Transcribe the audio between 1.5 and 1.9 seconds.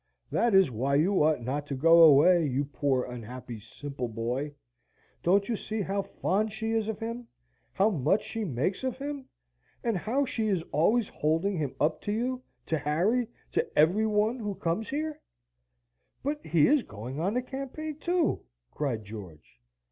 to